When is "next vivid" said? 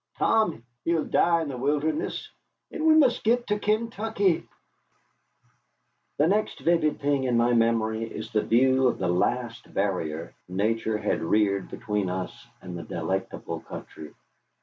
6.27-6.99